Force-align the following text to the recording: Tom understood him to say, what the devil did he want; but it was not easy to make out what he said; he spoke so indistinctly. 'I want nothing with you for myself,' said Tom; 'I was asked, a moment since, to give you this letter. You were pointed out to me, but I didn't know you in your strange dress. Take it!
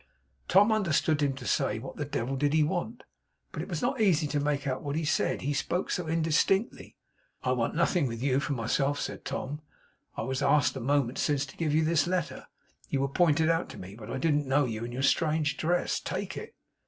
Tom 0.47 0.71
understood 0.71 1.21
him 1.21 1.33
to 1.33 1.45
say, 1.45 1.77
what 1.77 1.95
the 1.95 2.05
devil 2.05 2.35
did 2.35 2.53
he 2.53 2.63
want; 2.63 3.03
but 3.51 3.61
it 3.61 3.67
was 3.69 3.83
not 3.83 4.01
easy 4.01 4.25
to 4.25 4.39
make 4.39 4.65
out 4.65 4.81
what 4.81 4.95
he 4.95 5.05
said; 5.05 5.41
he 5.43 5.53
spoke 5.53 5.91
so 5.91 6.07
indistinctly. 6.07 6.95
'I 7.43 7.51
want 7.51 7.75
nothing 7.75 8.07
with 8.07 8.23
you 8.23 8.39
for 8.39 8.53
myself,' 8.53 8.99
said 8.99 9.23
Tom; 9.23 9.61
'I 10.17 10.23
was 10.23 10.41
asked, 10.41 10.75
a 10.75 10.79
moment 10.79 11.19
since, 11.19 11.45
to 11.45 11.55
give 11.55 11.75
you 11.75 11.85
this 11.85 12.07
letter. 12.07 12.47
You 12.89 13.01
were 13.01 13.09
pointed 13.09 13.47
out 13.47 13.69
to 13.69 13.77
me, 13.79 13.93
but 13.93 14.09
I 14.09 14.17
didn't 14.17 14.47
know 14.47 14.65
you 14.65 14.83
in 14.83 14.91
your 14.91 15.03
strange 15.03 15.55
dress. 15.55 15.99
Take 15.99 16.35
it! 16.35 16.55